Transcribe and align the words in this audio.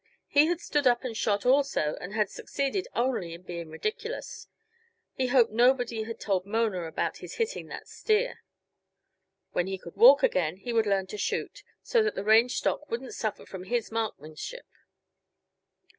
He 0.27 0.47
had 0.47 0.59
stood 0.59 0.87
up 0.87 1.03
and 1.03 1.15
shot, 1.15 1.45
also 1.45 1.95
and 2.01 2.11
had 2.11 2.27
succeeded 2.31 2.87
only 2.95 3.35
in 3.35 3.43
being 3.43 3.69
ridiculous; 3.69 4.47
he 5.13 5.27
hoped 5.27 5.51
nobody 5.51 6.01
had 6.05 6.19
told 6.19 6.43
Mona 6.43 6.85
about 6.85 7.17
his 7.17 7.35
hitting 7.35 7.67
that 7.67 7.87
steer. 7.87 8.39
When 9.51 9.67
he 9.67 9.77
could 9.77 9.95
walk 9.95 10.23
again 10.23 10.57
he 10.57 10.73
would 10.73 10.87
learn 10.87 11.05
to 11.05 11.19
shoot, 11.19 11.61
so 11.83 12.01
that 12.01 12.15
the 12.15 12.23
range 12.23 12.55
stock 12.57 12.89
wouldn't 12.89 13.13
suffer 13.13 13.45
from 13.45 13.65
his 13.65 13.91
marksmanship. 13.91 14.65